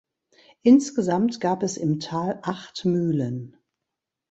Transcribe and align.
Insgesamt 0.63 1.39
gab 1.41 1.61
es 1.61 1.77
im 1.77 1.99
Tal 1.99 2.39
acht 2.41 2.85
Mühlen. 2.85 3.55